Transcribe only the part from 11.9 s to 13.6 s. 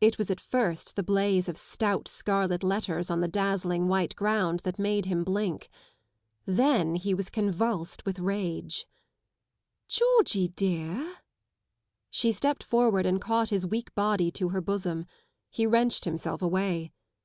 She stepped forward and caught